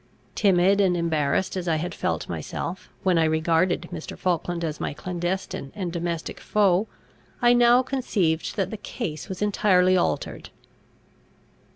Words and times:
Timid 0.33 0.81
and 0.81 0.97
embarrassed 0.97 1.55
as 1.55 1.67
I 1.67 1.75
had 1.75 1.93
felt 1.93 2.27
myself, 2.27 2.89
when 3.03 3.19
I 3.19 3.23
regarded 3.25 3.87
Mr. 3.93 4.17
Falkland 4.17 4.63
as 4.63 4.79
my 4.79 4.95
clandestine 4.95 5.71
and 5.75 5.93
domestic 5.93 6.39
foe, 6.39 6.87
I 7.39 7.53
now 7.53 7.83
conceived 7.83 8.55
that 8.55 8.71
the 8.71 8.77
case 8.77 9.29
was 9.29 9.43
entirely 9.43 9.95
altered. 9.95 10.49